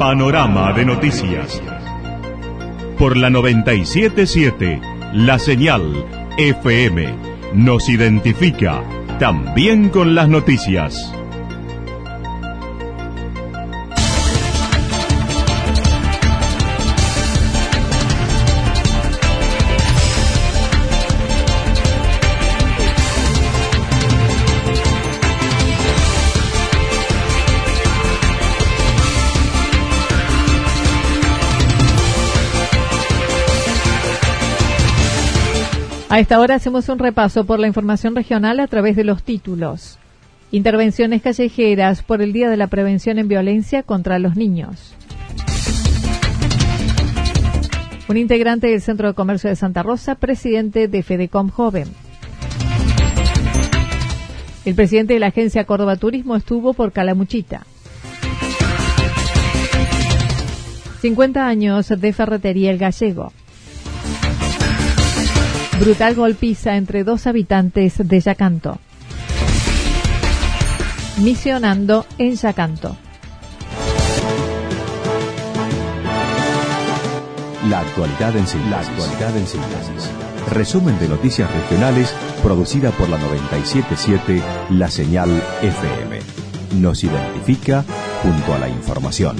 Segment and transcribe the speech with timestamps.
[0.00, 1.60] Panorama de noticias.
[2.98, 4.80] Por la 977,
[5.12, 6.06] la señal
[6.38, 7.06] FM
[7.52, 8.82] nos identifica
[9.18, 11.14] también con las noticias.
[36.10, 39.96] A esta hora hacemos un repaso por la información regional a través de los títulos.
[40.50, 44.92] Intervenciones callejeras por el Día de la Prevención en Violencia contra los Niños.
[48.08, 51.86] Un integrante del Centro de Comercio de Santa Rosa, presidente de Fedecom Joven.
[54.64, 57.64] El presidente de la agencia Córdoba Turismo estuvo por Calamuchita.
[61.02, 63.32] 50 años de Ferretería El Gallego.
[65.80, 68.78] Brutal golpiza entre dos habitantes de Yacanto.
[71.22, 72.98] Misionando en Yacanto.
[77.70, 80.10] La actualidad en síntesis.
[80.50, 84.42] Resumen de noticias regionales producida por la 977
[84.72, 85.30] La Señal
[85.62, 86.18] FM.
[86.78, 87.86] Nos identifica
[88.22, 89.36] junto a la información.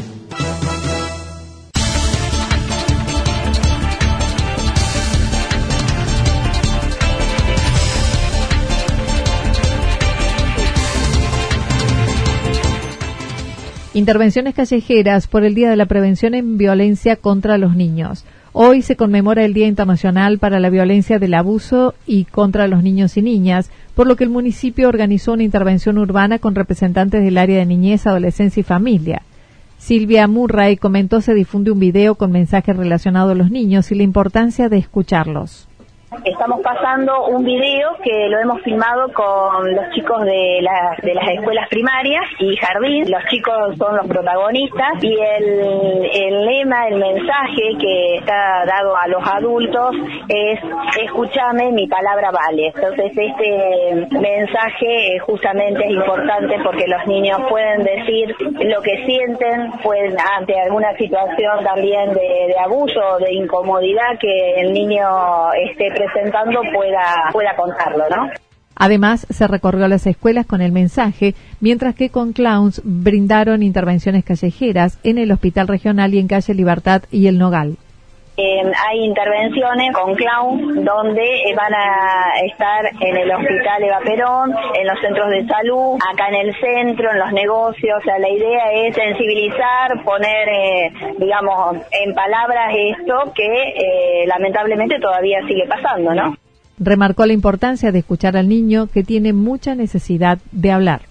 [13.92, 18.24] Intervenciones callejeras por el Día de la Prevención en Violencia contra los Niños.
[18.52, 23.16] Hoy se conmemora el Día Internacional para la Violencia del Abuso y contra los Niños
[23.16, 27.58] y Niñas, por lo que el municipio organizó una intervención urbana con representantes del área
[27.58, 29.22] de niñez, adolescencia y familia.
[29.78, 34.04] Silvia Murray comentó se difunde un video con mensajes relacionados a los niños y la
[34.04, 35.66] importancia de escucharlos.
[36.24, 40.60] Estamos pasando un video que lo hemos filmado con los chicos de,
[41.02, 43.08] de las escuelas primarias y jardín.
[43.08, 49.06] Los chicos son los protagonistas y el, el lema, el mensaje que está dado a
[49.06, 49.94] los adultos
[50.28, 50.58] es
[51.00, 52.72] escúchame, mi palabra vale.
[52.74, 60.16] Entonces este mensaje justamente es importante porque los niños pueden decir lo que sienten, pueden
[60.36, 67.30] ante alguna situación también de, de abuso, de incomodidad que el niño esté presentando pueda,
[67.32, 68.30] pueda contarlo, ¿no?
[68.76, 74.98] Además, se recorrió las escuelas con el mensaje, mientras que con clowns brindaron intervenciones callejeras
[75.02, 77.76] en el Hospital Regional y en Calle Libertad y El Nogal.
[78.42, 84.54] Eh, hay intervenciones con clowns donde eh, van a estar en el hospital Eva Perón,
[84.74, 87.98] en los centros de salud, acá en el centro, en los negocios.
[88.00, 95.40] O sea, la idea es sensibilizar, poner, eh, digamos, en palabras esto que lamentablemente todavía
[95.46, 96.34] sigue pasando, ¿no?
[96.78, 101.09] Remarcó la importancia de escuchar al niño que tiene mucha necesidad de hablar.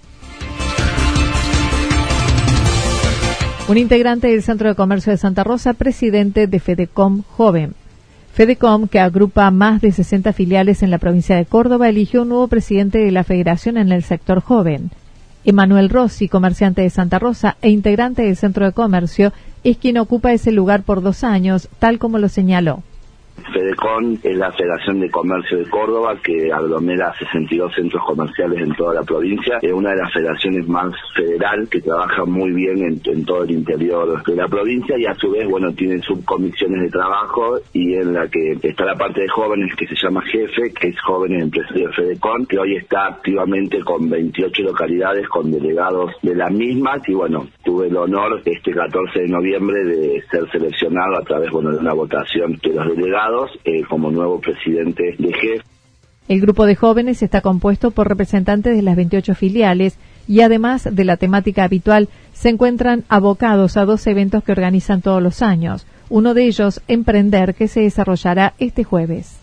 [3.70, 7.76] Un integrante del Centro de Comercio de Santa Rosa, presidente de Fedecom Joven.
[8.34, 12.48] Fedecom, que agrupa más de 60 filiales en la provincia de Córdoba, eligió un nuevo
[12.48, 14.90] presidente de la federación en el sector joven.
[15.46, 20.34] Emanuel Rossi, comerciante de Santa Rosa e integrante del Centro de Comercio, es quien ocupa
[20.34, 22.82] ese lugar por dos años, tal como lo señaló.
[23.54, 28.94] FEDECON es la Federación de Comercio de Córdoba que aglomera 62 centros comerciales en toda
[28.96, 29.60] la provincia.
[29.62, 34.24] Es una de las federaciones más federal que trabaja muy bien en, todo el interior
[34.24, 38.28] de la provincia y a su vez, bueno, tiene subcomisiones de trabajo y en la
[38.28, 42.46] que está la parte de jóvenes que se llama Jefe, que es Jóvenes Empresarios FEDECON,
[42.46, 47.88] que hoy está activamente con 28 localidades con delegados de las mismas y bueno, tuve
[47.88, 52.60] el honor este 14 de noviembre de ser seleccionado a través, bueno, de una votación
[52.62, 53.29] de los delegados
[53.64, 55.64] eh, como nuevo presidente de GEF.
[56.28, 59.98] El grupo de jóvenes está compuesto por representantes de las 28 filiales
[60.28, 65.24] y además de la temática habitual, se encuentran abocados a dos eventos que organizan todos
[65.24, 65.88] los años.
[66.08, 69.39] Uno de ellos, Emprender, que se desarrollará este jueves.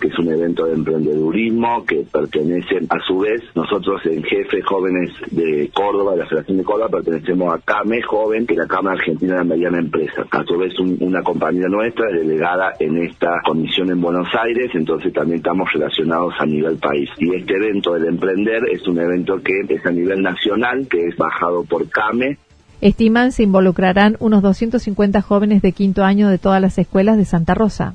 [0.00, 5.10] Que es un evento de emprendedurismo que pertenece, a su vez, nosotros en Jefe Jóvenes
[5.30, 8.96] de Córdoba, de la Federación de Córdoba, pertenecemos a CAME Joven, que es la Cámara
[8.96, 10.26] Argentina de la Mediana Empresa.
[10.30, 15.12] A su vez, una compañía nuestra es delegada en esta comisión en Buenos Aires, entonces
[15.12, 17.10] también estamos relacionados a nivel país.
[17.18, 21.16] Y este evento del emprender es un evento que es a nivel nacional, que es
[21.16, 22.38] bajado por CAME,
[22.80, 27.54] Estiman se involucrarán unos 250 jóvenes de quinto año de todas las escuelas de Santa
[27.54, 27.94] Rosa.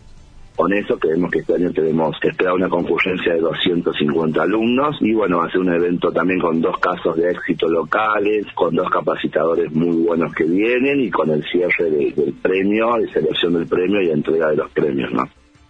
[0.55, 5.13] Con eso creemos que este año tenemos que esperar una concurrencia de 250 alumnos y
[5.13, 8.89] bueno, va a ser un evento también con dos casos de éxito locales, con dos
[8.89, 14.01] capacitadores muy buenos que vienen y con el cierre del premio, de selección del premio
[14.01, 15.23] y entrega de los premios, ¿no?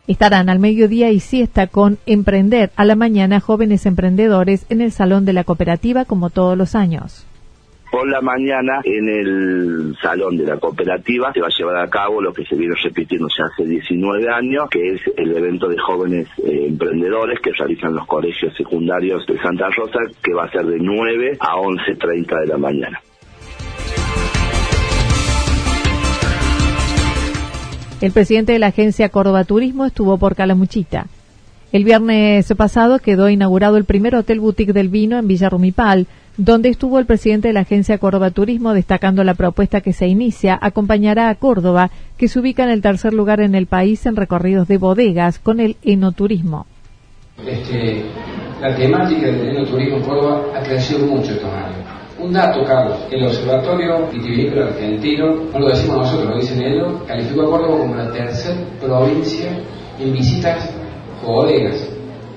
[0.05, 5.23] Estarán al mediodía y siesta con Emprender a la mañana jóvenes emprendedores en el Salón
[5.23, 7.25] de la Cooperativa como todos los años
[7.93, 12.23] por la mañana en el salón de la cooperativa se va a llevar a cabo
[12.23, 16.27] lo que se viene repitiendo ya hace 19 años, que es el evento de jóvenes
[16.43, 20.79] eh, emprendedores que realizan los colegios secundarios de Santa Rosa, que va a ser de
[20.79, 22.99] 9 a 11.30 de la mañana.
[28.01, 31.05] El presidente de la agencia Córdoba Turismo estuvo por Calamuchita.
[31.71, 36.07] El viernes pasado quedó inaugurado el primer hotel boutique del vino en Villa Rumipal,
[36.37, 40.57] donde estuvo el presidente de la agencia Córdoba Turismo destacando la propuesta que se inicia,
[40.59, 44.67] acompañará a Córdoba, que se ubica en el tercer lugar en el país en recorridos
[44.67, 46.65] de bodegas con el enoturismo.
[47.45, 48.03] Este,
[48.61, 51.87] la temática del enoturismo en Córdoba ha crecido mucho estos años.
[52.19, 57.43] Un dato, Carlos, el Observatorio Vitivinícola Argentino, no lo decimos nosotros, lo dicen ellos, calificó
[57.43, 59.51] a Córdoba como la tercera provincia
[59.99, 60.73] en visitas
[61.23, 61.89] o bodegas.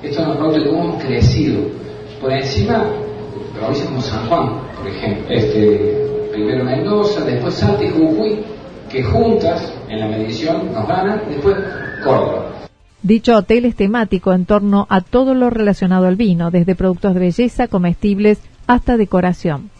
[0.02, 1.62] Esto nos de cómo hemos crecido.
[2.20, 2.86] Por encima
[3.56, 5.26] provincias como San Juan, por ejemplo.
[5.28, 8.44] Este, primero Mendoza, después Salta y Jujuy,
[8.90, 11.56] que juntas en la medición nos ganan, después
[12.04, 12.52] Córdoba.
[13.02, 17.20] Dicho hotel es temático en torno a todo lo relacionado al vino, desde productos de
[17.20, 19.70] belleza, comestibles, hasta decoración.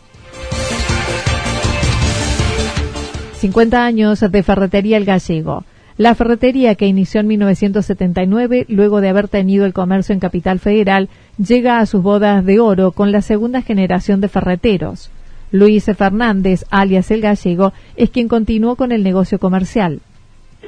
[3.38, 5.64] 50 años de Ferretería El Gallego.
[5.98, 11.08] La ferretería que inició en 1979, luego de haber tenido el comercio en Capital Federal,
[11.38, 15.10] llega a sus bodas de oro con la segunda generación de ferreteros.
[15.52, 20.00] Luis Fernández, alias El Gallego, es quien continuó con el negocio comercial.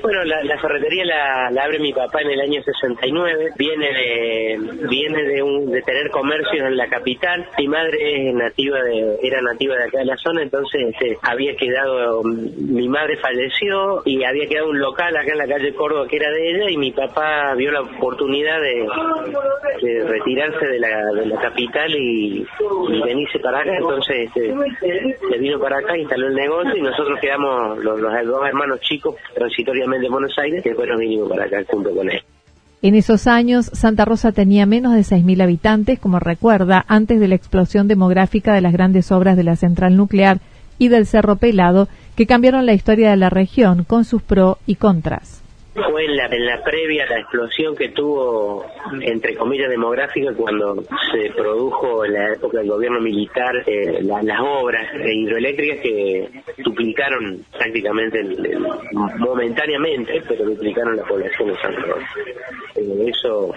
[0.02, 3.50] Bueno, la, ferretería la, abre mi papá en el año 69.
[3.56, 4.58] Viene de
[4.88, 7.48] viene de, un, de tener comercios en la capital.
[7.58, 11.56] Mi madre es nativa de era nativa de acá de la zona, entonces este, había
[11.56, 16.16] quedado mi madre falleció y había quedado un local acá en la calle Córdoba que
[16.16, 18.86] era de ella y mi papá vio la oportunidad de,
[20.06, 22.46] retirarse de la, de la capital y,
[23.04, 23.76] venirse para acá.
[23.76, 24.54] Entonces este,
[25.30, 29.87] se vino para acá, instaló el negocio y nosotros quedamos los, dos hermanos chicos transitoriamente
[29.96, 32.20] de para acá junto con él.
[32.80, 37.34] En esos años, Santa Rosa tenía menos de 6.000 habitantes, como recuerda, antes de la
[37.34, 40.38] explosión demográfica de las grandes obras de la central nuclear
[40.78, 44.76] y del Cerro Pelado, que cambiaron la historia de la región con sus pros y
[44.76, 45.42] contras
[45.84, 48.64] fue en la, en la previa la explosión que tuvo,
[49.00, 50.82] entre comillas, demográfica cuando
[51.12, 56.28] se produjo en la época del gobierno militar eh, las obras hidroeléctricas que
[56.58, 58.22] duplicaron prácticamente,
[59.18, 62.04] momentáneamente, pero duplicaron la población de San Roque.
[62.76, 63.54] Eh, eso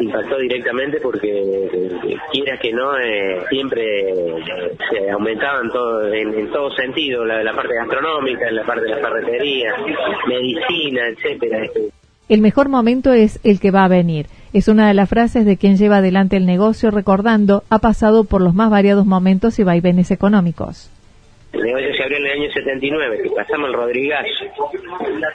[0.00, 2.92] impactó directamente porque, eh, quieras que no,
[3.50, 4.14] siempre
[4.90, 8.98] se aumentaban todo, en, en todo sentido, la, la parte gastronómica, la parte de la
[8.98, 9.74] ferretería,
[10.26, 11.61] medicina, etcétera
[12.28, 14.26] el mejor momento es el que va a venir.
[14.52, 18.40] Es una de las frases de quien lleva adelante el negocio recordando ha pasado por
[18.40, 20.88] los más variados momentos y vaivenes económicos.
[21.52, 24.44] El negocio se abrió en el año 79, que pasamos el Rodrigazo,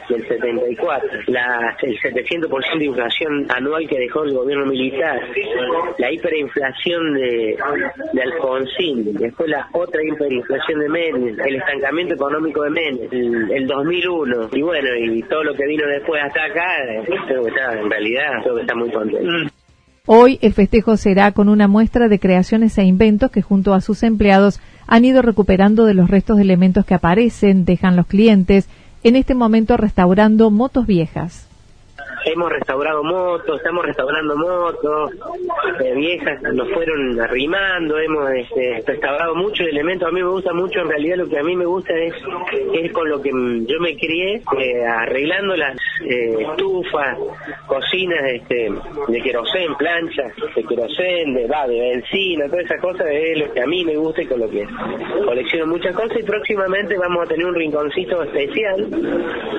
[0.10, 5.20] el 74, la, el 700% de inflación anual que dejó el gobierno militar,
[6.00, 7.58] la hiperinflación de,
[8.14, 13.08] de Alfonsín, después la otra hiperinflación de Menem, el estancamiento económico de Menem,
[13.52, 16.68] el, 2001, y bueno, y todo lo que vino después hasta acá,
[17.28, 19.54] creo que está, en realidad, creo que está muy contento.
[20.10, 24.04] Hoy el festejo será con una muestra de creaciones e inventos que junto a sus
[24.04, 28.70] empleados han ido recuperando de los restos de elementos que aparecen, dejan los clientes,
[29.04, 31.47] en este momento restaurando motos viejas
[32.32, 35.12] hemos restaurado motos, estamos restaurando motos
[35.80, 40.08] eh, viejas, nos fueron arrimando, hemos este, restaurado muchos elementos.
[40.08, 42.14] A mí me gusta mucho, en realidad lo que a mí me gusta es,
[42.74, 47.18] es con lo que yo me crié, eh, arreglando las eh, estufas,
[47.66, 48.72] cocinas este,
[49.08, 53.62] de querosén, planchas de querosén, de, va, de benzina, todas esas cosas es lo que
[53.62, 54.68] a mí me gusta y con lo que
[55.26, 58.88] colecciono muchas cosas y próximamente vamos a tener un rinconcito especial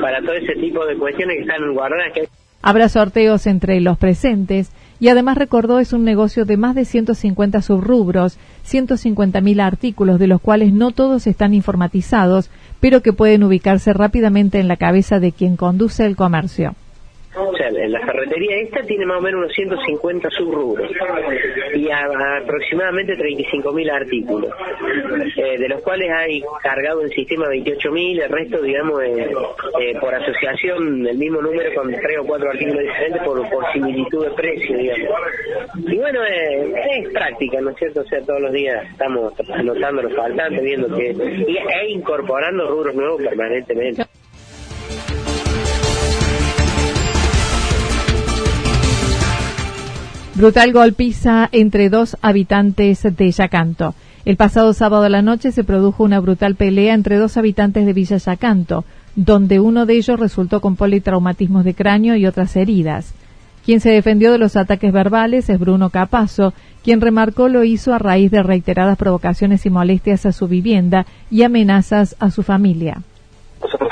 [0.00, 2.12] para todo ese tipo de cuestiones que están guardadas.
[2.12, 2.28] Que
[2.60, 7.62] Habrá sorteos entre los presentes y además recordó es un negocio de más de 150
[7.62, 8.38] subrubros,
[8.68, 12.50] 150.000 artículos, de los cuales no todos están informatizados,
[12.80, 16.74] pero que pueden ubicarse rápidamente en la cabeza de quien conduce el comercio.
[17.58, 20.88] Sea, la ferretería esta tiene más o menos unos 150 subrubros
[21.74, 24.52] y aproximadamente 35.000 artículos,
[25.36, 29.30] eh, de los cuales hay cargado el sistema 28.000, el resto, digamos, eh,
[29.80, 34.30] eh, por asociación, el mismo número con tres o cuatro artículos diferentes por, similitud de
[34.30, 35.18] precio, digamos.
[35.84, 38.02] Y bueno, es práctica, ¿no es cierto?
[38.02, 41.10] O sea, todos los días estamos anotando los faltantes, viendo que...
[41.10, 44.04] e incorporando rubros nuevos permanentemente.
[50.38, 53.96] Brutal golpiza entre dos habitantes de Yacanto.
[54.24, 57.92] El pasado sábado a la noche se produjo una brutal pelea entre dos habitantes de
[57.92, 58.84] Villa Yacanto,
[59.16, 63.14] donde uno de ellos resultó con politraumatismos de cráneo y otras heridas.
[63.64, 66.54] Quien se defendió de los ataques verbales es Bruno Capazo,
[66.84, 71.42] quien remarcó lo hizo a raíz de reiteradas provocaciones y molestias a su vivienda y
[71.42, 73.02] amenazas a su familia.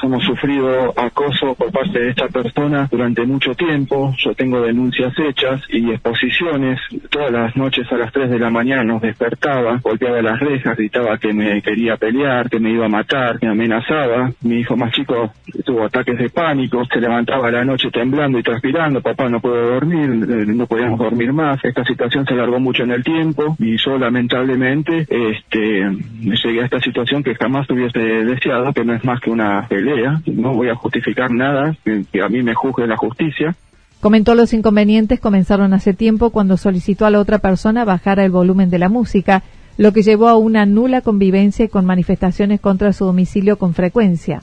[0.07, 4.15] Hemos sufrido acoso por parte de esta persona durante mucho tiempo.
[4.19, 6.81] Yo tengo denuncias hechas y exposiciones.
[7.11, 11.19] Todas las noches a las 3 de la mañana nos despertaba, golpeaba las rejas, gritaba
[11.19, 14.33] que me quería pelear, que me iba a matar, me amenazaba.
[14.43, 15.33] Mi hijo más chico
[15.65, 19.01] tuvo ataques de pánico, se levantaba a la noche temblando y transpirando.
[19.01, 21.65] Papá no puedo dormir, eh, no podíamos dormir más.
[21.65, 25.91] Esta situación se alargó mucho en el tiempo y yo lamentablemente este,
[26.23, 29.96] llegué a esta situación que jamás hubiese deseado, que no es más que una pelea,
[30.27, 33.55] no voy a justificar nada, que, a mí me juzgue la justicia.
[34.01, 38.71] Comentó los inconvenientes comenzaron hace tiempo cuando solicitó a la otra persona bajar el volumen
[38.71, 39.43] de la música,
[39.79, 44.43] lo que llevó a una nula convivencia y con manifestaciones contra su domicilio con frecuencia.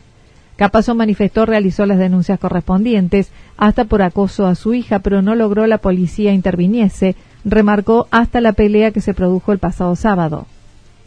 [0.55, 5.65] Capazo manifestó realizó las denuncias correspondientes, hasta por acoso a su hija, pero no logró
[5.65, 10.45] la policía interviniese, remarcó hasta la pelea que se produjo el pasado sábado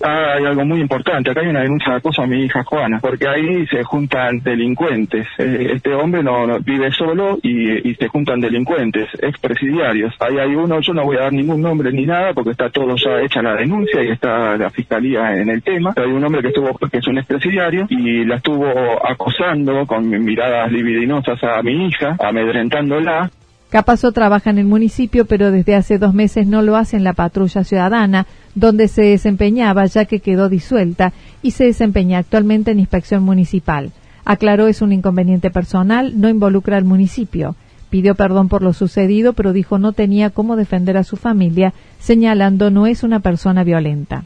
[0.03, 1.31] hay algo muy importante.
[1.31, 5.27] Acá hay una denuncia de acoso a mi hija Juana, porque ahí se juntan delincuentes.
[5.39, 10.15] Eh, este hombre no, vive solo y, se juntan delincuentes, expresidiarios.
[10.21, 12.95] Ahí hay uno, yo no voy a dar ningún nombre ni nada, porque está todo
[12.97, 15.93] ya hecha la denuncia y está la fiscalía en el tema.
[15.95, 18.67] Pero hay un hombre que estuvo, que es un expresidiario y la estuvo
[19.07, 23.31] acosando con miradas libidinosas a mi hija, amedrentándola.
[23.69, 27.15] Capazo trabaja en el municipio, pero desde hace dos meses no lo hace en la
[27.15, 33.25] patrulla ciudadana, donde se desempeñaba ya que quedó disuelta y se desempeña actualmente en inspección
[33.25, 33.91] municipal.
[34.25, 37.57] Aclaró es un inconveniente personal, no involucra al municipio.
[37.91, 42.71] Pidió perdón por lo sucedido, pero dijo no tenía cómo defender a su familia, señalando
[42.71, 44.25] no es una persona violenta.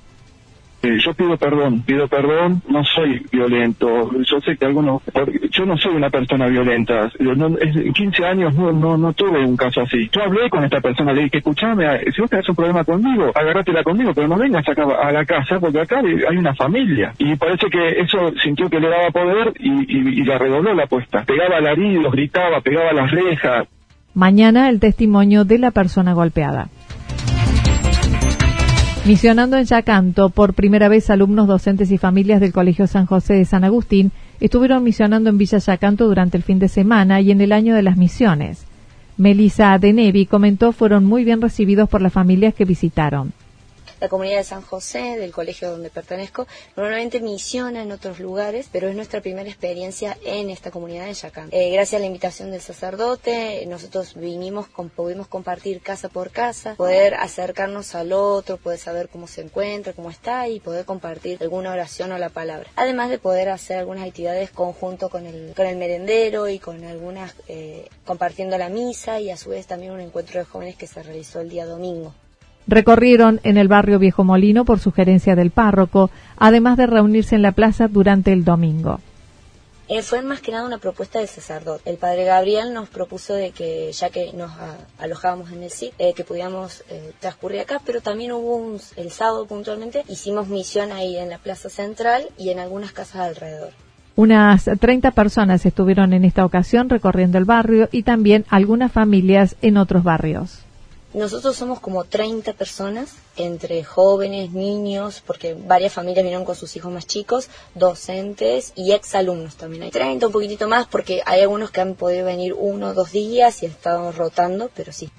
[0.83, 4.11] Eh, yo pido perdón, pido perdón, no soy violento.
[4.23, 5.03] Yo sé que algunos,
[5.51, 7.11] yo no soy una persona violenta.
[7.19, 10.09] En 15 años no, no, no tuve un caso así.
[10.11, 13.83] Yo hablé con esta persona, le dije, escuchame, si vos tenés un problema conmigo, agárratela
[13.83, 17.13] conmigo, pero no vengas acá a la casa porque acá hay una familia.
[17.19, 21.25] Y parece que eso sintió que le daba poder y, y, la redobló la apuesta.
[21.25, 23.69] Pegaba alaridos, gritaba, pegaba las rejas.
[24.15, 26.69] Mañana el testimonio de la persona golpeada.
[29.07, 33.47] Misionando en Yacanto, por primera vez alumnos, docentes y familias del Colegio San José de
[33.47, 37.53] San Agustín estuvieron misionando en Villa Yacanto durante el fin de semana y en el
[37.53, 38.67] año de las misiones.
[39.17, 43.33] Melissa Adenevi comentó fueron muy bien recibidos por las familias que visitaron
[44.01, 48.89] la comunidad de San José, del colegio donde pertenezco, normalmente misiona en otros lugares, pero
[48.89, 51.49] es nuestra primera experiencia en esta comunidad de Yacán.
[51.53, 57.15] Eh, gracias a la invitación del sacerdote, nosotros vinimos, pudimos compartir casa por casa, poder
[57.15, 62.13] acercarnos al otro, poder saber cómo se encuentra, cómo está y poder compartir alguna oración
[62.13, 62.71] o la palabra.
[62.77, 67.35] Además de poder hacer algunas actividades conjunto con el, con el merendero y con algunas,
[67.49, 71.03] eh, compartiendo la misa y a su vez también un encuentro de jóvenes que se
[71.03, 72.15] realizó el día domingo.
[72.71, 77.51] Recorrieron en el barrio Viejo Molino por sugerencia del párroco, además de reunirse en la
[77.51, 79.01] plaza durante el domingo.
[79.89, 81.91] Eh, fue más que nada una propuesta del sacerdote.
[81.91, 84.53] El padre Gabriel nos propuso de que, ya que nos
[85.01, 89.11] alojábamos en el SIC, eh, que pudiéramos eh, transcurrir acá, pero también hubo un, el
[89.11, 93.73] sábado puntualmente, hicimos misión ahí en la plaza central y en algunas casas alrededor.
[94.15, 99.77] Unas 30 personas estuvieron en esta ocasión recorriendo el barrio y también algunas familias en
[99.77, 100.61] otros barrios.
[101.13, 106.93] Nosotros somos como 30 personas, entre jóvenes, niños, porque varias familias vinieron con sus hijos
[106.93, 109.83] más chicos, docentes y exalumnos también.
[109.83, 113.11] Hay 30, un poquitito más, porque hay algunos que han podido venir uno o dos
[113.11, 115.11] días y han estado rotando, pero sí.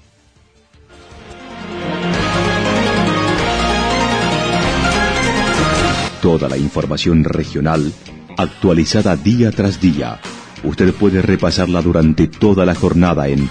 [6.22, 7.92] Toda la información regional
[8.38, 10.20] actualizada día tras día
[10.64, 13.50] Usted puede repasarla durante toda la jornada en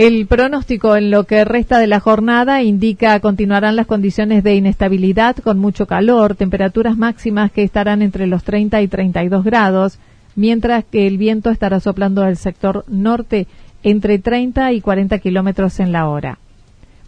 [0.00, 5.36] El pronóstico en lo que resta de la jornada indica continuarán las condiciones de inestabilidad
[5.36, 9.98] con mucho calor, temperaturas máximas que estarán entre los 30 y 32 grados,
[10.36, 13.46] mientras que el viento estará soplando al sector norte
[13.82, 16.38] entre 30 y 40 kilómetros en la hora.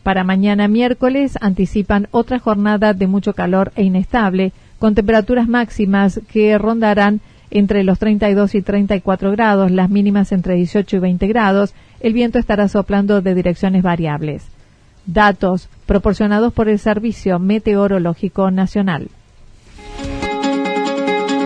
[0.02, 6.58] Para mañana miércoles anticipan otra jornada de mucho calor e inestable, con temperaturas máximas que
[6.58, 7.22] rondarán
[7.52, 12.38] entre los 32 y 34 grados, las mínimas entre 18 y 20 grados, el viento
[12.38, 14.42] estará soplando de direcciones variables.
[15.06, 19.08] Datos proporcionados por el Servicio Meteorológico Nacional.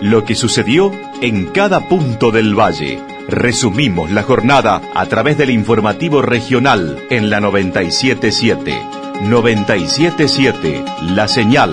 [0.01, 2.99] Lo que sucedió en cada punto del valle.
[3.27, 8.73] Resumimos la jornada a través del informativo regional en la 977.
[9.23, 10.85] 977,
[11.15, 11.71] la señal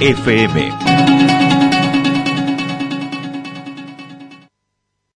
[0.00, 1.55] FM.